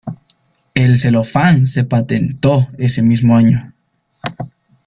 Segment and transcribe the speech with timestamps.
[0.73, 3.71] El celofán se patentó ese mismo año.